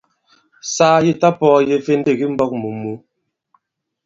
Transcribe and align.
Saa 0.75 0.97
yi 1.05 1.11
ta-pɔ̄ɔye 1.21 1.73
ifendêk 1.79 2.19
i 2.25 2.27
mbɔ̄k 2.33 2.51
mù 2.61 2.69
mǔ. 2.79 2.91